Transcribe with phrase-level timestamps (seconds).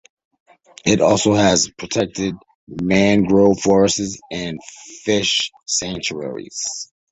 [0.83, 2.33] It also has protected
[2.67, 4.59] mangrove forests and
[5.03, 6.89] fish sanctuaries.